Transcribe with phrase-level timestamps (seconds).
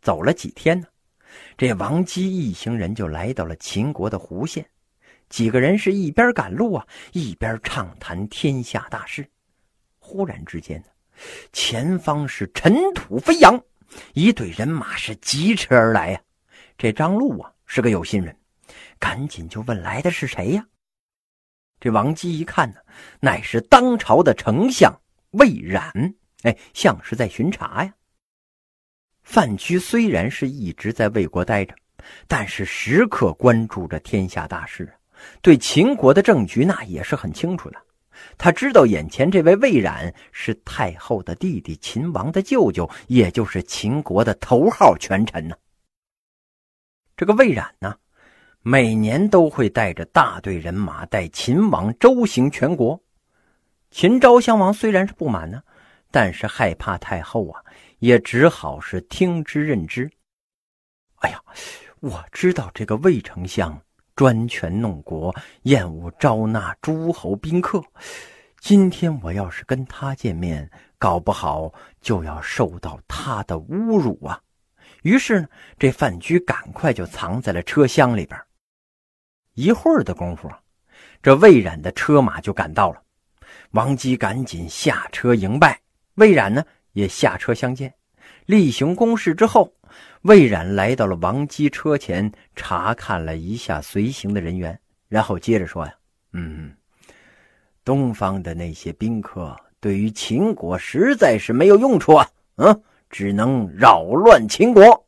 [0.00, 0.86] 走了几天呢，
[1.56, 4.64] 这王姬一行人就来到了秦国的胡县。
[5.28, 9.24] 几个人是一边赶路啊，一边畅谈天下大事。
[9.98, 10.82] 忽然之间，
[11.52, 13.62] 前方是尘土飞扬，
[14.12, 16.20] 一队人马是疾驰而来呀。
[16.76, 18.36] 这张禄啊是个有心人，
[18.98, 20.66] 赶紧就问来的是谁呀？
[21.78, 22.80] 这王姬一看呢，
[23.20, 24.92] 乃是当朝的丞相
[25.30, 25.92] 魏冉，
[26.42, 27.94] 哎，像是在巡查呀。
[29.30, 31.72] 范雎虽然是一直在魏国待着，
[32.26, 34.92] 但是时刻关注着天下大事，
[35.40, 37.80] 对秦国的政局那也是很清楚的。
[38.36, 45.54] 他知道眼前这位魏冉是太后的弟弟秦王的舅舅，也就是秦国的头号权臣呢。
[47.16, 47.94] 这个魏冉呢，
[48.62, 53.00] 每年都会带着大队人马带秦王周行全国。
[53.92, 55.62] 秦昭襄王虽然是不满呢，
[56.10, 57.62] 但是害怕太后啊，
[58.00, 60.10] 也只好是听之任之。
[61.20, 61.40] 哎呀，
[62.00, 63.80] 我知道这个魏丞相。
[64.16, 67.82] 专权弄国，厌恶招纳诸侯宾客。
[68.58, 74.38] 今天我要是跟他见面，搞不好就要受到他的侮辱啊！
[75.04, 78.38] 于是呢，这范雎赶快就藏在了车厢里边。
[79.54, 80.52] 一会儿的功夫，
[81.22, 83.02] 这魏冉的车马就赶到了。
[83.70, 85.80] 王姬赶紧下车迎拜，
[86.16, 86.62] 魏冉呢
[87.00, 87.92] 也下车相见。
[88.46, 89.74] 例行公事之后。
[90.22, 95.94] 魏冉来到了王姬车前，查看了一下随行的人员，然后接着说：“呀，
[96.34, 96.72] 嗯，
[97.84, 105.06] 东方的那些宾客对于秦国实在是没有用处啊，嗯，只能扰乱秦国。”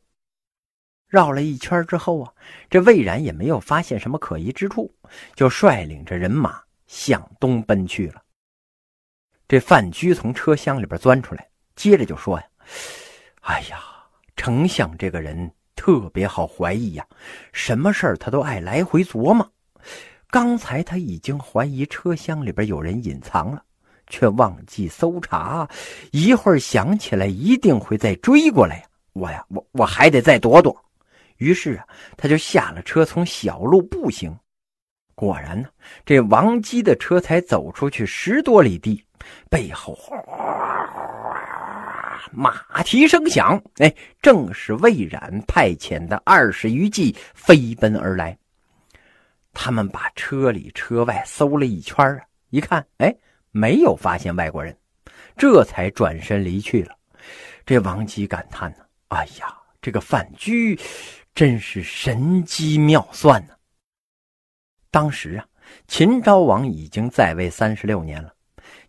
[1.07, 2.33] 绕了一圈之后啊，
[2.69, 4.93] 这魏冉也没有发现什么可疑之处，
[5.35, 8.21] 就率领着人马向东奔去了。
[9.47, 12.45] 这范雎从车厢里边钻出来，接着就说：“呀，
[13.41, 13.79] 哎呀。”
[14.35, 17.07] 丞相这个人特别好怀疑呀，
[17.53, 19.49] 什么事儿他都爱来回琢磨。
[20.29, 23.63] 刚才他已经怀疑车厢里边有人隐藏了，
[24.07, 25.69] 却忘记搜查。
[26.11, 28.83] 一会儿想起来，一定会再追过来呀。
[29.13, 30.75] 我呀，我我还得再躲躲。
[31.37, 31.87] 于是啊，
[32.17, 34.35] 他就下了车，从小路步行。
[35.15, 35.69] 果然呢，
[36.05, 39.05] 这王姬的车才走出去十多里地，
[39.49, 40.17] 背后哗。
[42.31, 48.37] 马蹄声响，哎，正是魏冉派遣的二十余骑飞奔而来。
[49.51, 53.15] 他们把车里车外搜了一圈啊，一看，哎，
[53.51, 54.75] 没有发现外国人，
[55.37, 56.95] 这才转身离去了。
[57.65, 58.77] 这王姬感叹呢
[59.09, 60.77] ：“哎呀，这个范雎
[61.35, 63.53] 真是神机妙算呢。”
[64.89, 65.45] 当时啊，
[65.87, 68.32] 秦昭王已经在位三十六年了。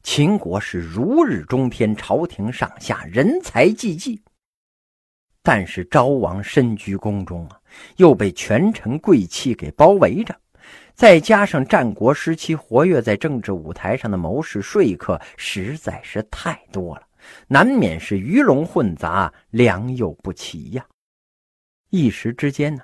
[0.04, 4.20] 秦国是如日中天，朝廷上下人才济济。
[5.42, 7.58] 但是昭王身居宫中啊，
[7.96, 10.38] 又被权臣贵戚给包围着，
[10.94, 17.02] 再加上战国时期活跃在政治舞台上的谋士说客实在是太多了，
[17.48, 20.86] 难免是鱼龙混杂，良莠不齐呀。
[21.88, 22.82] 一时之间呢，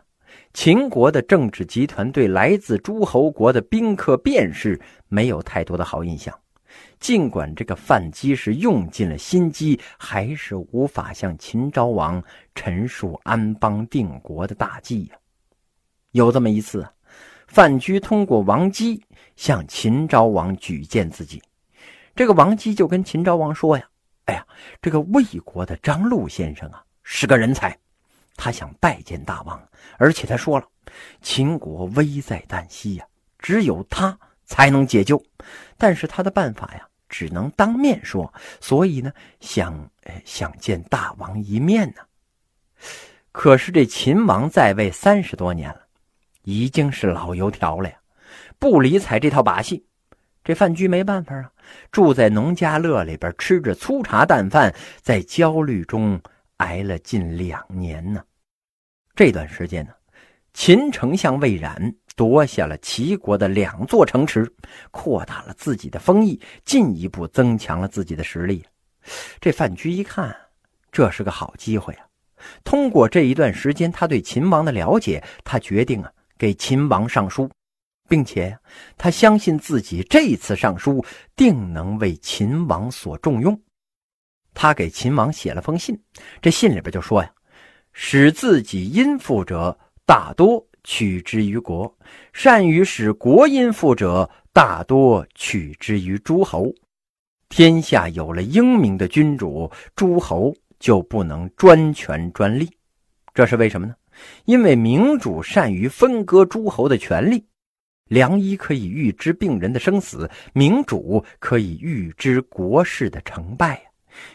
[0.54, 6.36] 秦国的政治集团对来自诸侯国的宾客便士没有太多的好印象。
[6.98, 12.22] 尽管这个范雎是用尽了心机，还是无法向秦昭王
[12.54, 15.16] 陈述安邦定国的大计呀。
[16.12, 16.86] 有这么一次，
[17.46, 19.02] 范雎通过王姬
[19.36, 21.42] 向秦昭王举荐自己。
[22.14, 23.88] 这个王姬就跟秦昭王说呀
[24.26, 24.46] ：“哎呀，
[24.82, 27.76] 这个魏国的张禄先生啊，是个人才，
[28.36, 29.60] 他想拜见大王，
[29.96, 30.66] 而且他说了，
[31.22, 33.06] 秦国危在旦夕呀，
[33.38, 34.18] 只有他
[34.50, 35.24] 才能解救。
[35.78, 39.90] 但是他的办法呀。”只能当面说，所以呢，想
[40.24, 42.02] 想见大王一面呢。
[43.32, 45.80] 可是这秦王在位三十多年了，
[46.44, 47.96] 已经是老油条了呀，
[48.60, 49.84] 不理睬这套把戏。
[50.44, 51.50] 这范雎没办法啊，
[51.90, 54.72] 住在农家乐里边，吃着粗茶淡饭，
[55.02, 56.22] 在焦虑中
[56.58, 58.22] 挨了近两年呢。
[59.16, 59.92] 这段时间呢，
[60.54, 61.92] 秦丞相魏冉。
[62.16, 64.52] 夺下了齐国的两座城池，
[64.90, 68.64] 扩大了自己的封邑，进一步增强了自己的实力。
[69.40, 70.36] 这范雎一看，
[70.92, 72.06] 这是个好机会啊！
[72.64, 77.50] 通过这一段时间他对秦王的了解，他决定啊给秦王上书，
[78.08, 78.58] 并且
[78.98, 81.04] 他相信自己这次上书
[81.36, 83.58] 定能为秦王所重用。
[84.52, 85.98] 他给秦王写了封信，
[86.42, 87.32] 这信里边就说呀
[87.92, 91.96] ：“使自己殷富者大多。”取之于国，
[92.32, 96.68] 善于使国殷富者，大多取之于诸侯。
[97.48, 102.68] 天下有了英明的君主，诸侯就不能专权专利。
[103.32, 103.94] 这是为什么呢？
[104.46, 107.46] 因为明主善于分割诸侯的权利，
[108.08, 113.82] 良医可以预知病人的生死，明主可以预知国事的成败呀。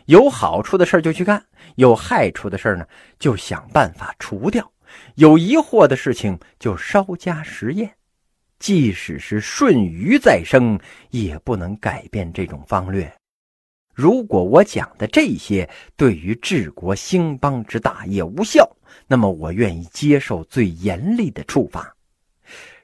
[0.06, 2.88] 有好处的事就去干，有害处的事呢
[3.20, 4.72] 就想办法除掉，
[5.16, 7.96] 有疑惑的事情就稍加实验。
[8.58, 13.14] 即使是舜禹再生，也不能改变这种方略。
[13.94, 18.70] 如果我讲的这些对于治国兴邦之大业无效，
[19.08, 21.96] 那么我愿意接受最严厉的处罚。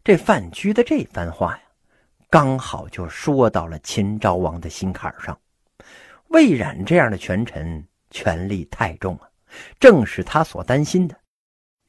[0.03, 1.63] 这范雎的这番话呀，
[2.29, 5.37] 刚好就说到了秦昭王的心坎上。
[6.27, 9.29] 魏冉这样的权臣，权力太重啊，
[9.79, 11.17] 正是他所担心的。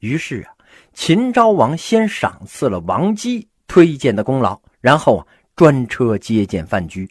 [0.03, 0.51] 于是啊，
[0.91, 7.09] 秦昭王先赏赐了王姬推荐的功劳，然后啊，专车接见范雎。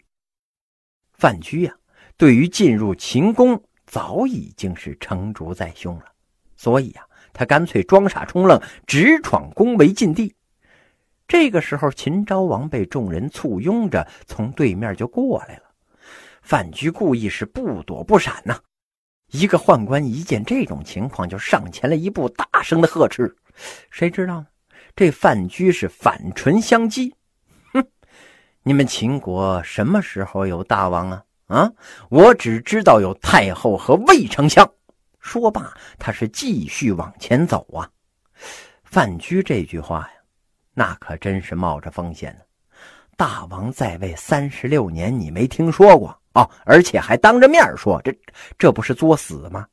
[1.15, 1.75] 范雎呀，
[2.19, 6.05] 对于进入秦宫，早已经是成竹在胸了，
[6.55, 7.03] 所以呀，
[7.33, 10.35] 他干脆装傻充愣，直闯宫闱禁地。
[11.27, 15.63] 这个时候，秦昭王被众人簇拥着从对面就过来了。
[16.43, 18.61] 范雎故意是不躲不闪呐，
[19.33, 23.35] 一个宦官一见这种情况，就上前了一步，大声的呵斥。
[23.91, 24.47] 谁知道呢？
[24.95, 27.11] 这范雎是反唇相讥
[27.73, 27.83] ：“哼，
[28.63, 31.25] 你们秦国什么时候有大王啊？
[31.47, 31.73] 啊，
[32.11, 34.71] 我只知道有太后和魏丞相。”
[35.19, 37.89] 说罢，他是继续往前走啊。
[38.85, 40.15] 范雎这句话呀，
[40.75, 42.45] 那可真是冒着风险呢。
[43.17, 46.22] 大王在位三十六年，你没听说过？
[46.35, 48.17] 哦，而且还当着面说，这
[48.59, 49.67] 这不是作死吗？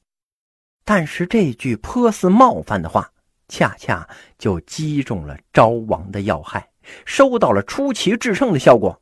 [0.83, 3.09] 但是这句颇似冒犯的话，
[3.47, 4.07] 恰恰
[4.37, 6.67] 就击中了昭王的要害，
[7.05, 8.99] 收到了出奇制胜的效果。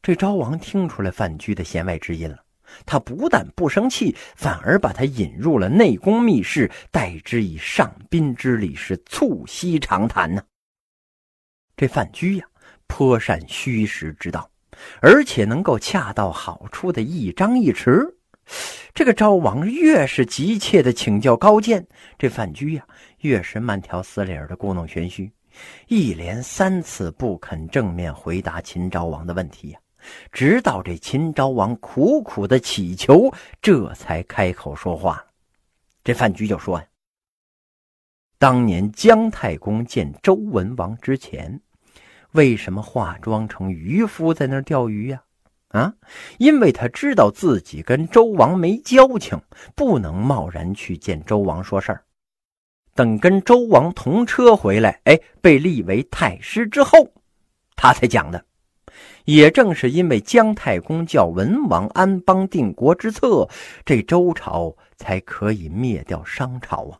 [0.00, 2.38] 这昭王听出来范雎的弦外之音了，
[2.86, 10.42] 他不但不生气，反而把他引入了内宫密室，待之以上宾之礼，是促膝长谈呢。
[11.76, 12.46] 这范雎呀，
[12.86, 14.50] 颇善虚实之道。
[15.00, 18.14] 而且能够恰到好处的一张一弛，
[18.94, 21.86] 这个昭王越是急切的请教高见，
[22.18, 22.86] 这范雎呀
[23.20, 25.30] 越是慢条斯理的故弄玄虚，
[25.86, 29.78] 一连三次不肯正面回答秦昭王的问题呀，
[30.32, 35.24] 直到这秦昭王苦苦的乞求，这才开口说话。
[36.02, 36.86] 这范雎就说呀
[38.38, 41.60] ：“当年姜太公见周文王之前。”
[42.32, 45.22] 为什么化妆成渔夫在那儿钓鱼呀？
[45.68, 45.92] 啊，
[46.38, 49.38] 因为他知道自己跟周王没交情，
[49.74, 52.04] 不能贸然去见周王说事儿。
[52.94, 57.12] 等跟周王同车回来，哎，被立为太师之后，
[57.76, 58.44] 他才讲的。
[59.26, 63.46] 也正是因为姜太公叫文王安邦定国之策，
[63.84, 66.98] 这周朝才可以灭掉商朝啊。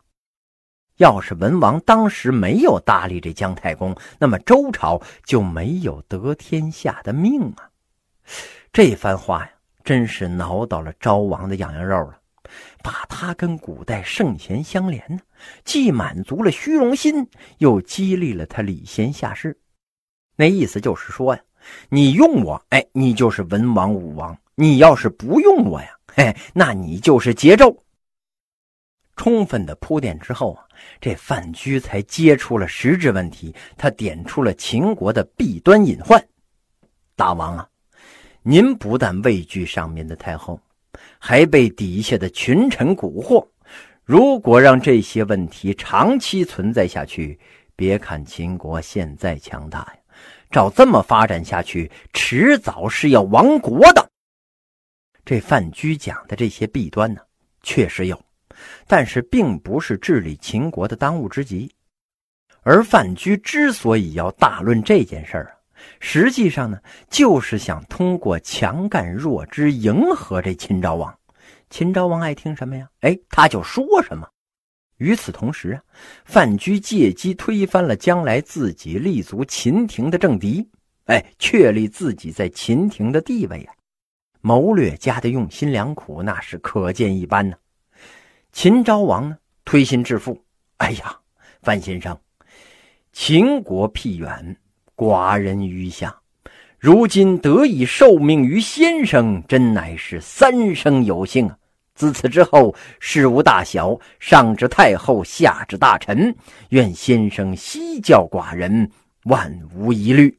[0.99, 7.69] 要是文王当时没有搭理这姜太公，那么周朝就没有得天下的命啊！
[8.73, 9.49] 这番话呀，
[9.85, 12.19] 真是挠到了昭王的痒痒肉了，
[12.83, 15.19] 把他跟古代圣贤相连呢，
[15.63, 17.25] 既满足了虚荣心，
[17.59, 19.57] 又激励了他礼贤下士。
[20.35, 21.41] 那意思就是说呀，
[21.87, 27.73] 你用我，哎，你就是文王武王；你要是不用我呀，嘿，那你就是桀纣。
[29.19, 30.63] 充分的铺垫之后啊，
[31.01, 33.53] 这范雎才接出了实质问题。
[33.75, 36.25] 他点出了秦国的弊端隐患。
[37.17, 37.67] 大王啊，
[38.43, 40.57] 您不但畏惧上面的太后，
[41.19, 43.45] 还被底下的群臣蛊惑。
[44.05, 47.37] 如果让这些问题长期存在下去，
[47.75, 49.97] 别看秦国现在强大呀，
[50.49, 54.09] 照这么发展下去，迟早是要亡国的。
[55.25, 57.19] 这范雎讲的这些弊端呢，
[57.63, 58.17] 确实有。
[58.87, 61.71] 但是并不是治理秦国的当务之急，
[62.61, 65.51] 而范雎之所以要大论这件事儿啊，
[65.99, 66.79] 实际上呢，
[67.09, 71.17] 就是想通过强干弱枝迎合这秦昭王。
[71.69, 72.89] 秦昭王爱听什么呀？
[73.01, 74.27] 哎，他就说什么。
[74.97, 75.81] 与此同时啊，
[76.25, 80.67] 范雎借机推翻了将来自己立足秦庭的政敌，
[81.05, 83.73] 哎，确立自己在秦庭的地位啊。
[84.41, 87.55] 谋略家的用心良苦，那是可见一斑呢。
[88.51, 90.43] 秦昭王呢，推心置腹。
[90.77, 91.17] 哎呀，
[91.61, 92.19] 范先生，
[93.11, 94.57] 秦国僻远，
[94.95, 96.19] 寡人余下，
[96.77, 101.57] 如今得以受命于先生，真乃是三生有幸啊！
[101.95, 106.33] 自此之后，事无大小，上至太后，下至大臣，
[106.69, 108.89] 愿先生悉教寡人，
[109.25, 110.37] 万无一虑。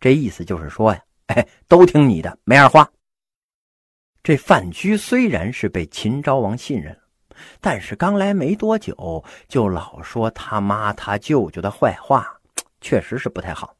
[0.00, 2.90] 这意思就是说呀，哎，都听你的，没二话。
[4.22, 7.03] 这范雎虽然是被秦昭王信任了。
[7.60, 12.26] 但是刚来没多久，就老说他妈他舅舅的坏话，
[12.80, 13.76] 确实是不太好。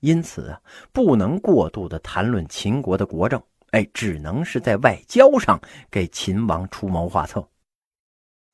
[0.00, 0.56] 因此，
[0.92, 5.60] 不能过度的谈论秦国的国政，哎，只能是在外交上
[5.90, 7.46] 给秦王出谋划策。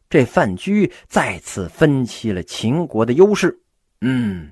[0.09, 3.59] 这范雎再次分析了秦国的优势。
[4.03, 4.51] 嗯，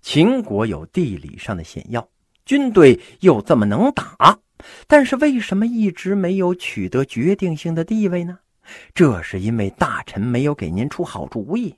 [0.00, 2.06] 秦国有地理上的险要，
[2.44, 4.38] 军队又这么能打，
[4.86, 8.38] 但是为什么一直没有取得决定性的地位呢？
[8.94, 11.74] 这是因为大臣没有给您出好主意。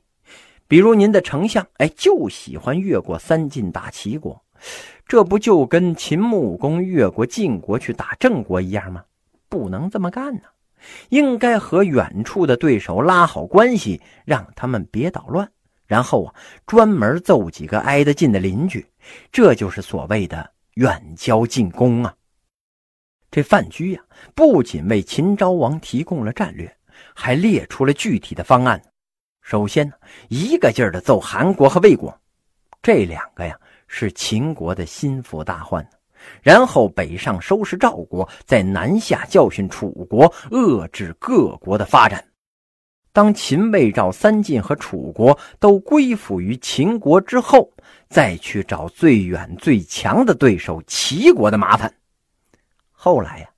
[0.68, 4.42] 比如您的丞相，哎，就喜欢越过三晋打齐国。
[5.06, 9.04] 这不就跟秦穆公越过晋国去打郑国一样吗？
[9.48, 10.42] 不能这么干呢，
[11.10, 15.48] 应该和远处的对手拉好关系，让他们别捣乱，
[15.86, 16.34] 然后啊，
[16.66, 18.84] 专门揍几个挨得近的邻居，
[19.30, 22.12] 这就是所谓的远交近攻啊。
[23.30, 24.02] 这范雎呀，
[24.34, 26.75] 不仅为秦昭王提供了战略，
[27.14, 28.80] 还列出了具体的方案。
[29.42, 29.94] 首先呢，
[30.28, 32.16] 一个劲儿的揍韩国和魏国，
[32.82, 33.58] 这两个呀。
[33.88, 35.88] 是秦国的心腹大患，
[36.42, 42.26] 然后北上收拾赵国，在南下教训楚国，遏制各国的发展。
[43.12, 47.70] 当秦、魏、赵三晋和楚国都归附于秦国之后，
[48.08, 51.94] 再去找最远最强的对手齐国的麻烦。
[52.90, 53.48] 后来呀，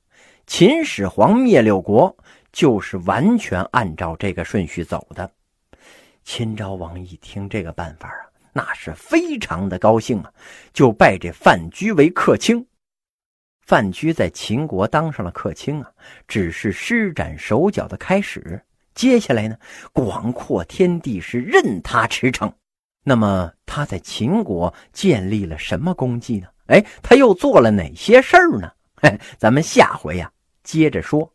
[0.47, 2.15] 秦始皇灭六国，
[2.53, 5.31] 就是完全按照这个顺序走的。
[6.25, 8.25] 秦昭王一听这个办法啊。
[8.51, 10.33] 那是非常的高兴啊，
[10.73, 12.67] 就拜这范雎为客卿。
[13.61, 15.93] 范雎在秦国当上了客卿啊，
[16.27, 18.61] 只是施展手脚的开始。
[18.95, 19.57] 接下来呢，
[19.93, 22.53] 广阔天地是任他驰骋。
[23.05, 26.49] 那么他在秦国建立了什么功绩呢？
[26.67, 28.73] 哎，他又做了哪些事儿呢？
[29.39, 30.33] 咱们下回呀
[30.65, 31.33] 接着说。